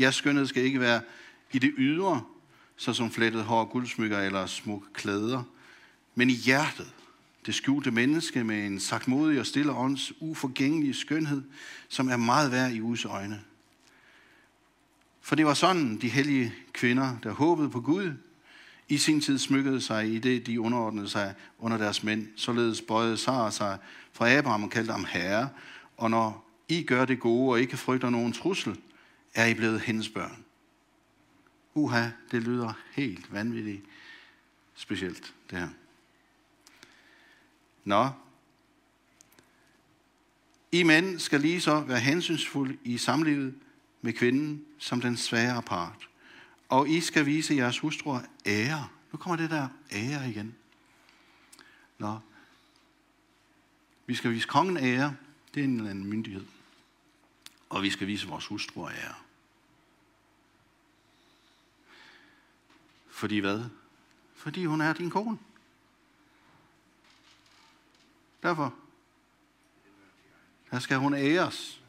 [0.00, 1.00] Jeres skønhed skal ikke være
[1.52, 2.24] i det ydre,
[2.76, 5.42] såsom flettet hår, guldsmykker eller smukke klæder,
[6.14, 6.92] men i hjertet,
[7.46, 11.42] det skjulte menneske med en sagtmodig og stille ånds uforgængelige skønhed,
[11.88, 13.40] som er meget værd i Guds øjne.
[15.20, 18.12] For det var sådan, de hellige kvinder, der håbede på Gud,
[18.88, 22.28] i sin tid smykkede sig i det, de underordnede sig under deres mænd.
[22.36, 23.78] Således bøjede Sara sig
[24.12, 25.48] fra Abraham og kaldte ham herre.
[25.96, 28.78] Og når I gør det gode og ikke frygter nogen trussel,
[29.34, 30.44] er I blevet hendes børn.
[31.74, 33.82] Uha, det lyder helt vanvittigt
[34.74, 35.68] specielt, det her.
[37.84, 38.08] Nå,
[40.72, 43.54] I mænd skal lige så være hensynsfulde i samlivet
[44.00, 46.08] med kvinden som den svære part.
[46.68, 48.88] Og I skal vise jeres hustruer ære.
[49.12, 50.54] Nu kommer det der ære igen.
[51.98, 52.18] Nå.
[54.06, 55.16] Vi skal vise kongen ære.
[55.54, 56.46] Det er en eller anden myndighed.
[57.68, 59.14] Og vi skal vise vores hustruer ære.
[63.10, 63.64] Fordi hvad?
[64.34, 65.38] Fordi hun er din kone.
[68.42, 68.74] Derfor.
[70.70, 71.80] Der skal hun æres.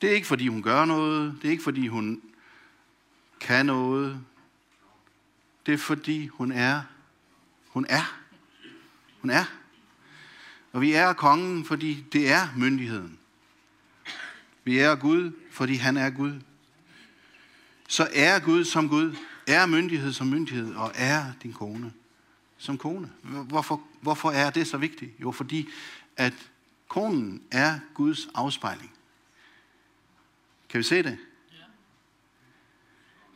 [0.00, 1.38] Det er ikke fordi hun gør noget.
[1.42, 2.22] Det er ikke fordi hun
[3.40, 4.20] kan noget.
[5.66, 6.82] Det er fordi hun er.
[7.68, 8.20] Hun er.
[9.20, 9.44] Hun er.
[10.72, 13.18] Og vi er kongen, fordi det er myndigheden.
[14.64, 16.40] Vi er Gud, fordi han er Gud.
[17.88, 21.92] Så er Gud som Gud, er myndighed som myndighed, og er din kone
[22.64, 23.12] som kone.
[23.22, 25.20] Hvorfor, hvorfor er det så vigtigt?
[25.20, 25.68] Jo, fordi
[26.16, 26.50] at
[26.88, 28.92] konen er Guds afspejling.
[30.68, 31.18] Kan vi se det?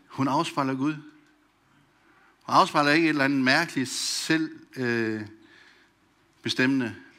[0.07, 0.95] Hun afspejler Gud.
[2.43, 5.27] Hun afspejler ikke et eller andet mærkeligt selv øh,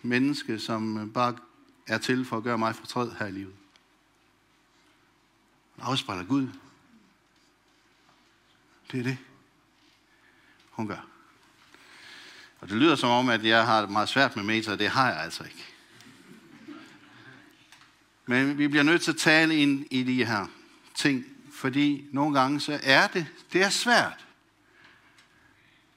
[0.02, 1.38] menneske, som bare
[1.88, 3.56] er til for at gøre mig fortræd her i livet.
[5.76, 6.48] Hun afspejler Gud.
[8.92, 9.18] Det er det,
[10.70, 11.09] hun gør.
[12.62, 15.10] Og det lyder som om, at jeg har det meget svært med meter, det har
[15.12, 15.66] jeg altså ikke.
[18.26, 20.46] Men vi bliver nødt til at tale ind i de her
[20.96, 24.26] ting, fordi nogle gange så er det, det er svært.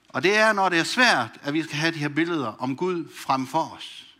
[0.09, 2.77] Og det er, når det er svært, at vi skal have de her billeder om
[2.77, 4.16] Gud frem for os.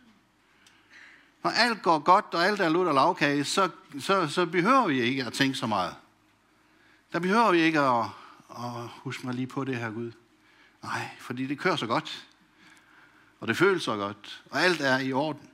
[1.43, 5.01] Når alt går godt, og alt er lutter og lavkage, så, så, så behøver vi
[5.01, 5.95] ikke at tænke så meget.
[7.13, 8.05] Der behøver vi ikke at,
[8.49, 10.11] at huske mig lige på det her Gud.
[10.83, 12.27] Nej, fordi det kører så godt.
[13.43, 14.43] Og det føles så godt.
[14.49, 15.49] Og alt er i orden.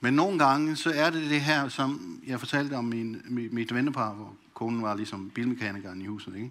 [0.00, 4.12] Men nogle gange, så er det det her, som jeg fortalte om min, mit vennepar,
[4.12, 6.36] hvor konen var ligesom bilmekanikeren i huset.
[6.36, 6.50] Ikke?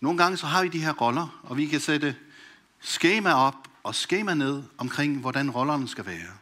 [0.00, 2.16] Nogle gange, så har vi de her roller, og vi kan sætte
[2.80, 6.32] skema op og skema ned omkring, hvordan rollerne skal være.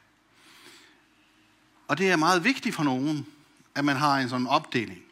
[1.89, 3.27] Og det er meget vigtigt for nogen,
[3.75, 5.03] at man har en sådan opdeling.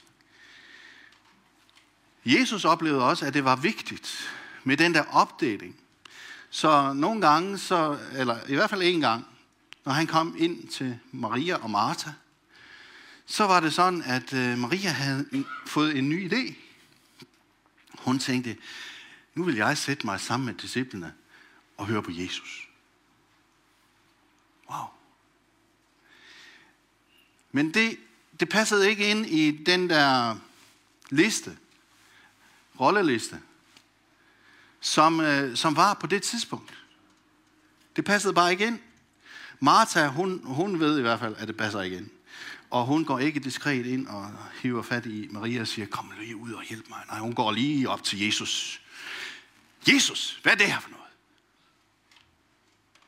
[2.24, 4.30] Jesus oplevede også, at det var vigtigt
[4.64, 5.76] med den der opdeling.
[6.50, 9.26] Så nogle gange, så, eller i hvert fald en gang,
[9.84, 12.10] når han kom ind til Maria og Martha,
[13.26, 16.54] så var det sådan, at øh, Maria havde fået en ny idé.
[17.98, 18.56] Hun tænkte,
[19.34, 21.14] nu vil jeg sætte mig sammen med disciplene
[21.76, 22.68] og høre på Jesus.
[24.70, 24.86] Wow.
[27.52, 27.96] Men det,
[28.40, 30.36] det passede ikke ind i den der
[31.10, 31.56] liste,
[32.80, 33.40] rolleliste,
[34.80, 36.74] som, øh, som var på det tidspunkt.
[37.96, 38.78] Det passede bare ikke ind.
[39.60, 42.10] Martha, hun, hun ved i hvert fald, at det passer igen.
[42.70, 46.36] Og hun går ikke diskret ind og hiver fat i Maria og siger, kom lige
[46.36, 46.98] ud og hjælp mig.
[47.08, 48.80] Nej, hun går lige op til Jesus.
[49.88, 51.04] Jesus, hvad er det her for noget?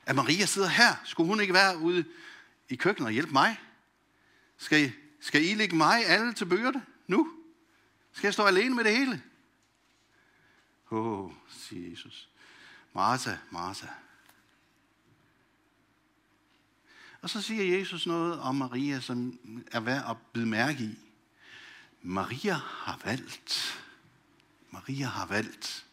[0.07, 2.05] At Maria sidder her, skulle hun ikke være ude
[2.69, 3.61] i køkkenet og hjælpe mig?
[4.59, 7.33] Skal I, skal I lægge mig alle til byrde nu?
[8.13, 9.23] Skal jeg stå alene med det hele?
[10.93, 12.29] Åh, oh, siger Jesus.
[12.93, 13.87] Martha, Martha,
[17.23, 19.39] Og så siger Jesus noget om Maria, som
[19.73, 20.99] er værd at bide mærke i.
[22.03, 23.83] Maria har valgt.
[24.71, 25.87] Maria har valgt.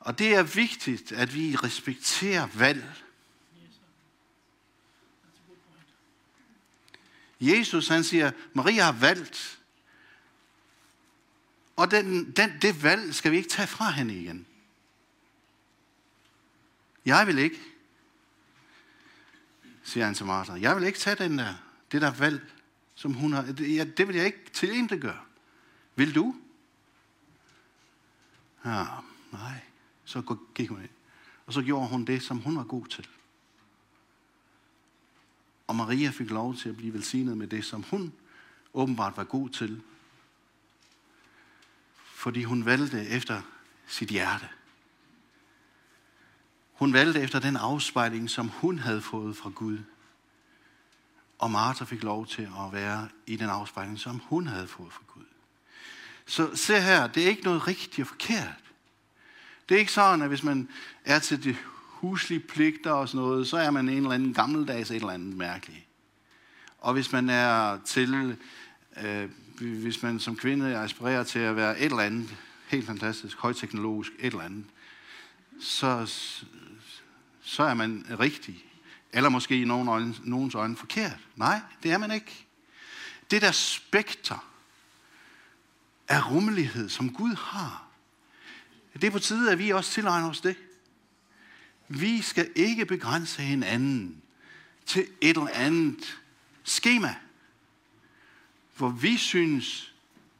[0.00, 3.02] Og det er vigtigt, at vi respekterer valg.
[7.40, 9.55] Jesus han siger, Maria har valgt.
[11.76, 14.46] Og den, den, det valg skal vi ikke tage fra hende igen.
[17.04, 17.60] Jeg vil ikke
[19.86, 20.52] siger han til Martha.
[20.60, 21.54] Jeg vil ikke tage den der,
[21.92, 22.52] det der valg,
[22.94, 23.42] som hun har.
[23.42, 25.20] Det, det vil jeg ikke til en, gøre.
[25.96, 26.36] Vil du?
[28.64, 28.84] Ja,
[29.32, 29.60] nej.
[30.04, 30.88] Så gik hun ind.
[31.46, 33.08] Og så gjorde hun det, som hun var god til.
[35.66, 38.12] Og Maria fik lov til at blive velsignet med det, som hun
[38.74, 39.82] åbenbart var god til
[42.26, 43.42] fordi hun valgte efter
[43.86, 44.48] sit hjerte.
[46.72, 49.78] Hun valgte efter den afspejling, som hun havde fået fra Gud.
[51.38, 55.02] Og Martha fik lov til at være i den afspejling, som hun havde fået fra
[55.14, 55.24] Gud.
[56.26, 58.64] Så se her, det er ikke noget rigtigt og forkert.
[59.68, 60.68] Det er ikke sådan, at hvis man
[61.04, 64.90] er til de huslige pligter og sådan noget, så er man en eller anden gammeldags
[64.90, 65.86] et eller andet mærkeligt.
[66.78, 68.36] Og hvis man er til,
[68.96, 74.12] øh, hvis man som kvinde aspirerer til at være et eller andet, helt fantastisk, højteknologisk,
[74.18, 74.64] et eller andet,
[75.60, 76.12] så,
[77.42, 78.64] så er man rigtig.
[79.12, 81.18] Eller måske i nogen øjne, nogens øjne forkert.
[81.36, 82.46] Nej, det er man ikke.
[83.30, 84.46] Det der spekter
[86.08, 87.86] af rummelighed, som Gud har,
[88.94, 90.56] det er på tide, at vi også tilegner os det.
[91.88, 94.22] Vi skal ikke begrænse hinanden
[94.86, 96.18] til et eller andet
[96.64, 97.14] skema,
[98.76, 99.94] hvor vi synes,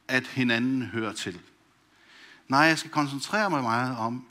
[0.07, 1.39] at hinanden hører til.
[2.47, 4.27] Nej, jeg skal koncentrere mig meget om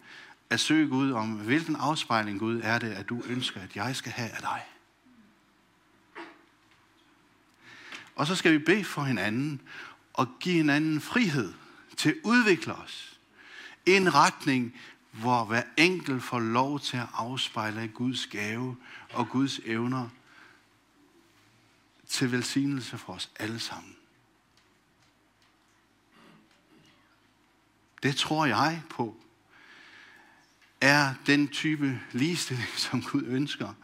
[0.50, 4.12] at søge Gud om, hvilken afspejling Gud er det, at du ønsker, at jeg skal
[4.12, 4.62] have af dig.
[8.16, 9.60] Og så skal vi bede for hinanden
[10.12, 11.52] og give hinanden frihed
[11.96, 13.18] til at udvikle os
[13.86, 14.74] i en retning,
[15.10, 18.76] hvor hver enkelt får lov til at afspejle Guds gave
[19.12, 20.08] og Guds evner
[22.08, 23.95] til velsignelse for os alle sammen.
[28.02, 29.16] Det tror jeg på,
[30.80, 33.74] er den type ligestilling, som Gud ønsker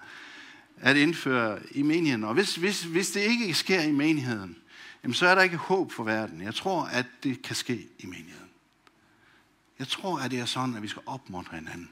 [0.82, 2.24] at indføre i menigheden.
[2.24, 4.56] Og hvis, hvis, hvis det ikke sker i menigheden,
[5.02, 6.42] jamen så er der ikke håb for verden.
[6.42, 8.48] Jeg tror, at det kan ske i menigheden.
[9.78, 11.90] Jeg tror, at det er sådan, at vi skal opmuntre hinanden.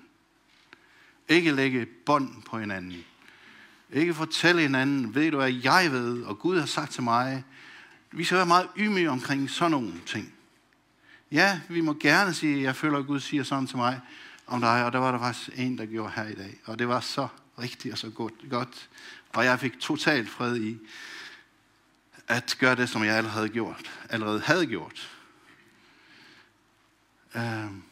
[1.28, 3.04] Ikke lægge bånd på hinanden.
[3.92, 7.44] Ikke fortælle hinanden, ved du at jeg ved, og Gud har sagt til mig.
[8.12, 10.34] Vi skal være meget ymige omkring sådan nogle ting.
[11.32, 14.00] Ja, vi må gerne sige, jeg føler, at Gud siger sådan til mig
[14.46, 16.60] om dig, og der var der faktisk en, der gjorde her i dag.
[16.64, 18.34] Og det var så rigtigt og så godt.
[18.50, 18.88] godt.
[19.32, 20.78] Og jeg fik totalt fred i
[22.28, 23.90] at gøre det, som jeg allerede havde gjort.
[24.08, 25.10] Allerede havde gjort.
[27.34, 27.82] Øhm,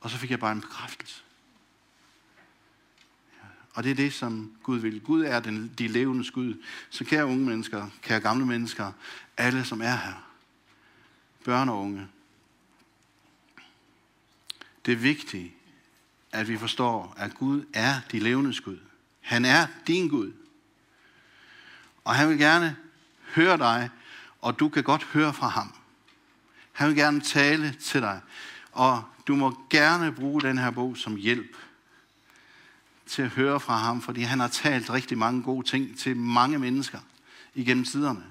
[0.00, 1.22] og så fik jeg bare en bekræftelse.
[3.74, 5.00] Og det er det, som Gud vil.
[5.00, 6.62] Gud er den, de levende Gud.
[6.90, 8.92] Så kære unge mennesker, kære gamle mennesker,
[9.36, 10.30] alle som er her,
[11.44, 12.08] børn og unge,
[14.86, 15.52] det er vigtigt,
[16.32, 18.78] at vi forstår, at Gud er de levende Gud.
[19.20, 20.32] Han er din Gud.
[22.04, 22.76] Og han vil gerne
[23.34, 23.90] høre dig,
[24.40, 25.74] og du kan godt høre fra ham.
[26.72, 28.20] Han vil gerne tale til dig.
[28.72, 31.56] Og du må gerne bruge den her bog som hjælp
[33.06, 36.58] til at høre fra ham, fordi han har talt rigtig mange gode ting til mange
[36.58, 36.98] mennesker
[37.54, 38.24] igennem tiderne.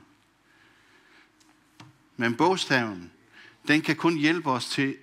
[2.17, 3.11] Men bogstaven,
[3.67, 4.97] den kan kun hjælpe os til,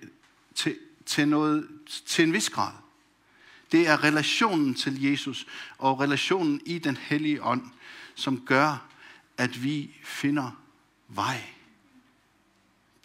[0.55, 1.67] til, til, noget,
[2.05, 2.73] til en vis grad.
[3.71, 7.71] Det er relationen til Jesus og relationen i den hellige ånd,
[8.15, 8.87] som gør,
[9.37, 10.51] at vi finder
[11.07, 11.41] vej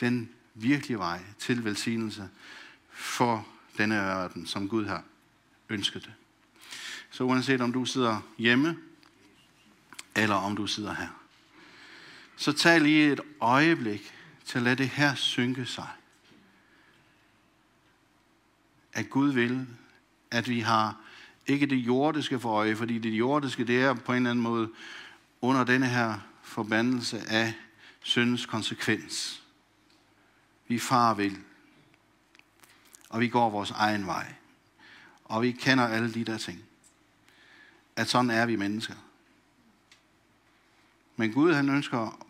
[0.01, 2.29] den virkelige vej til velsignelse
[2.91, 3.47] for
[3.79, 5.05] denne verden, som Gud har
[5.69, 6.13] ønsket det.
[7.11, 8.79] Så uanset om du sidder hjemme,
[10.17, 11.09] eller om du sidder her,
[12.37, 15.89] så tag lige et øjeblik til at lade det her synke sig.
[18.97, 19.67] At Gud vil,
[20.31, 21.01] at vi har
[21.47, 24.71] ikke det jordiske for øje, fordi det jordiske, det er på en eller anden måde
[25.41, 27.55] under denne her forbandelse af
[28.03, 29.43] syndens konsekvens.
[30.69, 31.39] Vi far vil.
[33.09, 34.35] Og vi går vores egen vej.
[35.25, 36.63] Og vi kender alle de der ting.
[37.97, 38.95] At sådan er vi mennesker.
[41.17, 42.27] Men Gud han ønsker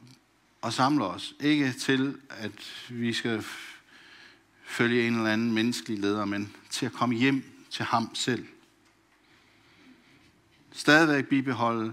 [0.62, 1.35] at samle os.
[1.40, 3.44] Ikke til, at vi skal
[4.66, 8.46] følge en eller anden menneskelig leder, men til at komme hjem til ham selv.
[10.72, 11.92] Stadigvæk bibeholde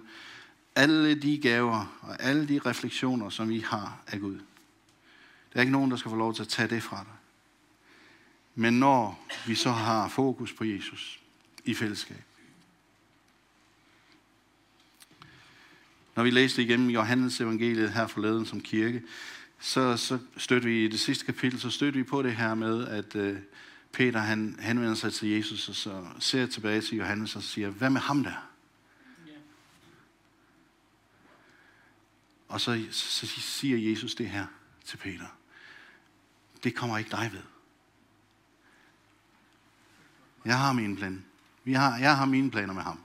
[0.76, 4.36] alle de gaver og alle de refleksioner, som vi har af Gud.
[5.54, 7.14] Der er ikke nogen, der skal få lov til at tage det fra dig.
[8.56, 11.20] Men når vi så har fokus på Jesus
[11.66, 12.24] i fællesskab.
[16.16, 19.04] Når vi læste igennem Johannes evangeliet her forleden som kirke,
[19.64, 22.88] så, så støtter vi i det sidste kapitel, så støtter vi på det her med,
[22.88, 23.40] at øh,
[23.92, 27.90] Peter han henvender sig til Jesus, og så ser tilbage til Johannes og siger, hvad
[27.90, 28.50] med ham der?
[32.48, 34.46] Og så, så siger Jesus det her
[34.86, 35.38] til Peter.
[36.64, 37.44] Det kommer ikke dig ved.
[40.46, 41.22] Jeg har mine planer.
[41.64, 43.00] Vi har, jeg har mine planer med ham.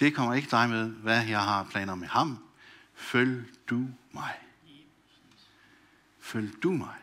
[0.00, 2.38] Det kommer ikke dig med, hvad jeg har planer med ham.
[2.94, 4.47] Følg du mig.
[6.28, 6.94] Følg du mig.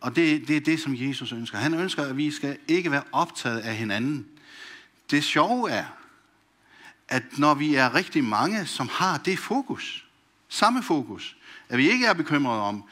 [0.00, 1.58] Og det, det er det, som Jesus ønsker.
[1.58, 4.26] Han ønsker, at vi skal ikke være optaget af hinanden.
[5.10, 5.84] Det sjove er,
[7.08, 10.06] at når vi er rigtig mange, som har det fokus,
[10.48, 11.36] samme fokus,
[11.68, 12.84] at vi ikke er bekymrede om,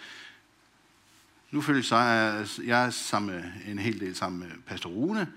[1.51, 5.33] nu føler jeg, jeg er sammen med, en hel del sammen med Pastor Rune,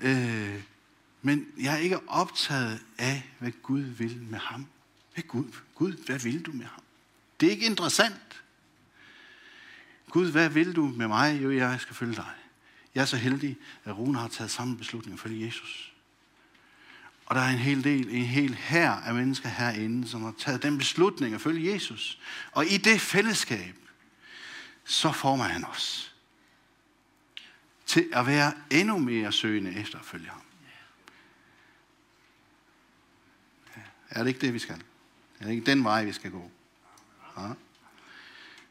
[0.00, 0.62] øh,
[1.22, 4.66] men jeg er ikke optaget af, hvad Gud vil med ham.
[5.14, 5.44] Hvad Gud,
[5.74, 6.82] Gud, hvad vil du med ham?
[7.40, 8.41] Det er ikke interessant.
[10.12, 11.42] Gud, hvad vil du med mig?
[11.42, 12.30] Jo, jeg skal følge dig.
[12.94, 15.92] Jeg er så heldig, at Rune har taget samme beslutning for Jesus.
[17.26, 20.62] Og der er en hel del, en hel her af mennesker herinde, som har taget
[20.62, 22.20] den beslutning at følge Jesus.
[22.52, 23.76] Og i det fællesskab,
[24.84, 26.14] så former han os
[27.86, 30.42] til at være endnu mere søgende efter at følge ham.
[34.10, 34.82] Er det ikke det, vi skal?
[35.40, 36.50] Er det ikke den vej, vi skal gå?
[37.36, 37.52] Ja.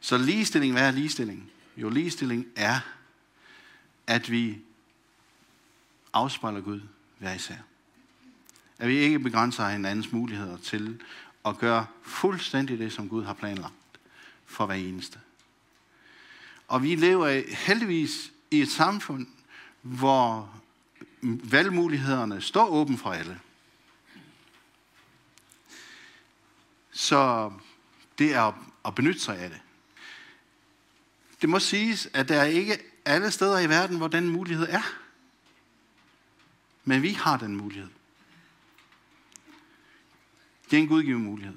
[0.04, 1.50] Så ligestilling, hvad er ligestilling?
[1.76, 2.80] Jo, ligestilling er,
[4.06, 4.58] at vi
[6.12, 6.80] afspejler Gud
[7.18, 7.56] hver især.
[8.78, 11.02] At vi ikke begrænser hinandens muligheder til
[11.44, 13.74] at gøre fuldstændig det, som Gud har planlagt
[14.46, 15.20] for hver eneste.
[16.68, 19.26] Og vi lever heldigvis i et samfund,
[19.82, 20.54] hvor
[21.22, 23.40] valgmulighederne står åben for alle.
[26.92, 27.52] Så
[28.18, 29.60] det er at benytte sig af det.
[31.42, 34.82] Det må siges, at der er ikke alle steder i verden, hvor den mulighed er.
[36.84, 37.88] Men vi har den mulighed.
[40.70, 41.56] Det er en gudgivet mulighed.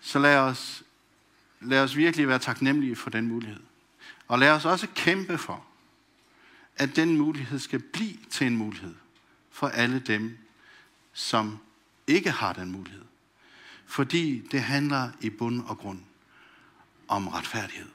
[0.00, 0.82] Så lad os,
[1.60, 3.60] lad os virkelig være taknemmelige for den mulighed.
[4.28, 5.64] Og lad os også kæmpe for,
[6.76, 8.94] at den mulighed skal blive til en mulighed
[9.50, 10.38] for alle dem,
[11.12, 11.58] som
[12.06, 13.04] ikke har den mulighed.
[13.86, 16.00] Fordi det handler i bund og grund
[17.08, 17.93] om retfærdighed.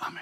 [0.00, 0.20] Amen.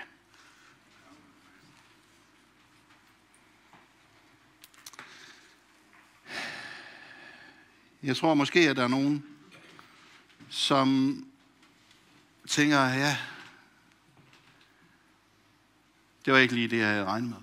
[8.02, 9.24] Jeg tror måske, at der er nogen,
[10.48, 11.18] som
[12.48, 13.16] tænker, ja,
[16.24, 17.38] det var ikke lige det, jeg havde regnet med.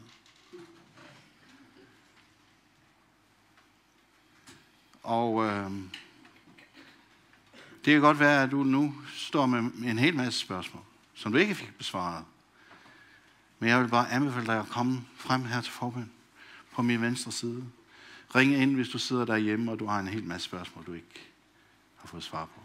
[5.03, 5.71] Og øh,
[7.85, 10.84] det kan godt være, at du nu står med en hel masse spørgsmål,
[11.15, 12.25] som du ikke fik besvaret.
[13.59, 16.11] Men jeg vil bare anbefale dig at komme frem her til forbøn
[16.73, 17.63] på min venstre side.
[18.35, 21.31] Ring ind, hvis du sidder derhjemme, og du har en hel masse spørgsmål, du ikke
[21.95, 22.61] har fået svar på.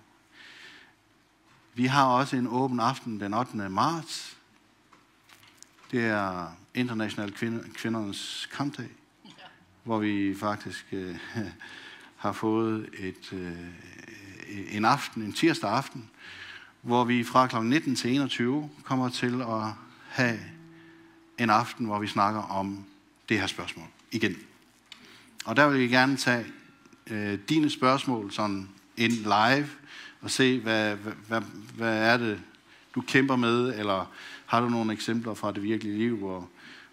[1.75, 3.57] Vi har også en åben aften den 8.
[3.57, 4.37] marts.
[5.91, 7.33] Det er International
[7.75, 8.89] Kvindernes Kampdag,
[9.85, 11.17] hvor vi faktisk øh,
[12.17, 16.11] har fået et, øh, en aften, en tirsdag aften,
[16.83, 17.57] hvor vi fra kl.
[17.57, 19.73] 19 til 21 kommer til at
[20.09, 20.39] have
[21.39, 22.85] en aften, hvor vi snakker om
[23.29, 24.37] det her spørgsmål igen.
[25.45, 26.47] Og der vil vi gerne tage
[27.07, 29.69] øh, dine spørgsmål sådan ind live
[30.21, 31.41] og se, hvad, hvad, hvad,
[31.77, 32.41] hvad er det,
[32.95, 34.13] du kæmper med, eller
[34.47, 36.49] har du nogle eksempler fra det virkelige liv, hvor,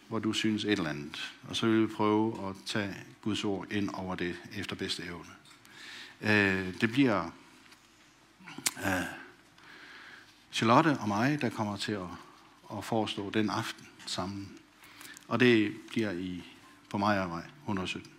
[0.08, 1.34] hvor du synes et eller andet.
[1.50, 5.32] Og så vil vi prøve at tage Guds ord ind over det efter bedste evne.
[6.22, 7.32] Øh, det bliver
[8.86, 9.27] øh,
[10.58, 12.08] Charlotte og mig, der kommer til at,
[12.78, 14.50] at forestå den aften sammen.
[15.28, 16.44] Og det bliver i
[16.90, 18.12] på mig og vej 117.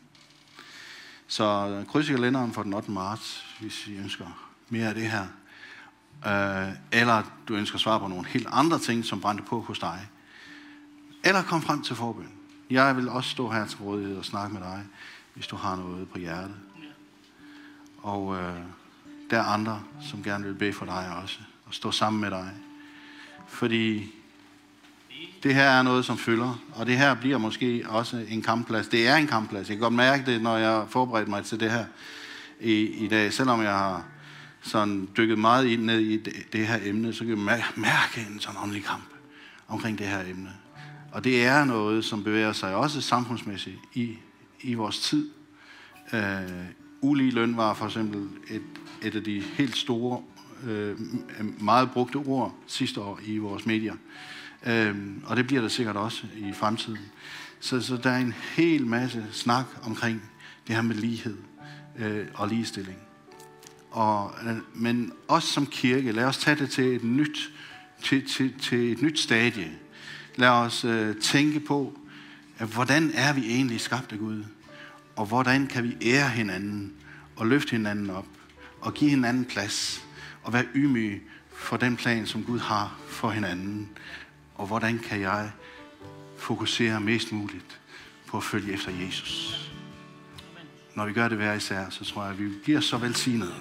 [1.27, 2.91] Så kryds i kalenderen for den 8.
[2.91, 5.27] marts, hvis I ønsker mere af det her.
[6.27, 10.09] Øh, eller du ønsker svar på nogle helt andre ting, som brændte på hos dig.
[11.25, 12.33] Eller kom frem til forbøn.
[12.71, 14.87] Jeg vil også stå her til rådighed og snakke med dig,
[15.35, 16.57] hvis du har noget på hjertet.
[18.03, 18.61] Og øh,
[19.31, 22.51] der er andre, som gerne vil bede for dig også, og stå sammen med dig.
[23.49, 24.15] Fordi
[25.43, 28.89] det her er noget, som fylder, og det her bliver måske også en kampplads.
[28.89, 29.69] Det er en kampplads.
[29.69, 31.85] Jeg kan godt mærke det, når jeg forbereder mig til det her
[32.61, 33.33] i, i dag.
[33.33, 34.05] Selvom jeg har
[34.63, 38.41] sådan dykket meget ind ned i det, det her emne, så kan jeg mærke en
[38.41, 39.05] sådan åndelig kamp
[39.69, 40.51] omkring det her emne.
[41.13, 44.19] Og det er noget, som bevæger sig også samfundsmæssigt i,
[44.61, 45.31] i vores tid.
[46.13, 46.23] Øh,
[47.01, 48.63] ulige løn var for eksempel et,
[49.03, 50.23] et af de helt store,
[50.67, 50.97] øh,
[51.61, 53.95] meget brugte ord sidste år i vores medier.
[54.67, 56.99] Øh, og det bliver der sikkert også i fremtiden.
[57.61, 60.23] Så, så der er en hel masse snak omkring
[60.67, 61.37] det her med lighed
[61.99, 62.99] øh, og ligestilling.
[63.91, 67.51] Og, øh, men os som kirke, lad os tage det til et nyt,
[68.03, 69.73] til, til, til et nyt stadie.
[70.37, 71.99] Lad os øh, tænke på,
[72.59, 74.45] at hvordan er vi egentlig skabt af Gud?
[75.17, 76.93] Og hvordan kan vi ære hinanden
[77.37, 78.27] og løfte hinanden op
[78.81, 80.08] og give hinanden plads
[80.49, 81.21] og være ydmyge
[81.53, 83.89] for den plan, som Gud har for hinanden.
[84.55, 85.51] Og hvordan kan jeg
[86.39, 87.81] fokusere mest muligt
[88.27, 89.71] på at følge efter Jesus.
[90.95, 93.55] Når vi gør det hver især, så tror jeg, at vi bliver så velsignet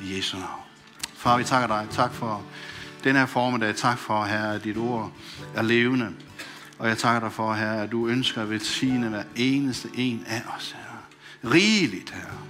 [0.00, 0.62] i Jesu navn.
[1.14, 1.86] Far, vi takker dig.
[1.90, 2.44] Tak for
[3.04, 3.76] den her formiddag.
[3.76, 5.12] Tak for, Herre, at dit ord
[5.54, 6.14] er levende.
[6.78, 10.42] Og jeg takker dig for, Herre, at du ønsker at velsigne hver eneste en af
[10.56, 11.54] os, Herre.
[11.54, 12.47] Rigeligt, Herre.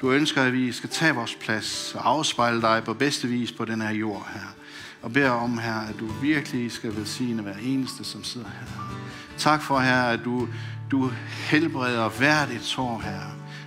[0.00, 3.64] Du ønsker, at vi skal tage vores plads og afspejle dig på bedste vis på
[3.64, 4.54] den her jord, her.
[5.02, 8.96] Og beder om, her, at du virkelig skal velsigne hver eneste, som sidder her.
[9.38, 10.48] Tak for, Herre, at du,
[10.90, 11.10] du
[11.50, 13.20] helbreder hvert et sår, her.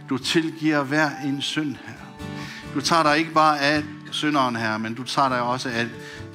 [0.10, 1.94] Du tilgiver hver en synd, her.
[2.74, 5.88] Du tager dig ikke bare af synderen, her, men du tager dig også af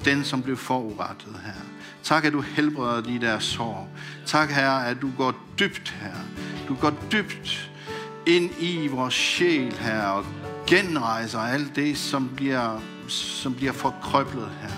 [0.05, 1.53] den, som blev forurettet, her.
[2.03, 3.88] Tak, at du helbreder de der sår.
[4.26, 6.14] Tak, Herre, at du går dybt, her.
[6.68, 7.71] Du går dybt
[8.26, 10.24] ind i vores sjæl, her og
[10.66, 14.68] genrejser alt det, som bliver, som bliver forkrøblet, her.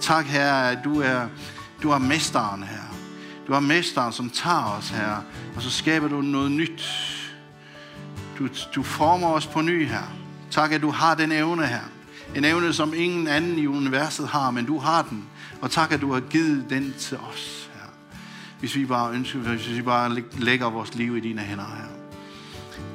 [0.00, 1.26] Tak, Herre, at du er,
[1.82, 2.94] du er mesteren, her.
[3.46, 5.16] Du er mesteren, som tager os, her,
[5.56, 6.82] og så skaber du noget nyt.
[8.38, 10.12] Du, du former os på ny, her.
[10.50, 11.80] Tak, at du har den evne, her.
[12.36, 15.24] En evne, som ingen anden i universet har, men du har den.
[15.60, 17.88] Og tak, at du har givet den til os, her.
[18.60, 22.03] Hvis vi bare ønsker, hvis vi bare lægger vores liv i dine hænder, her.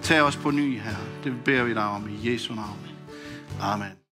[0.02, 0.96] Tag os på ny, her.
[1.24, 2.80] Det beder vi dig om i Jesu navn.
[3.62, 3.99] Amen.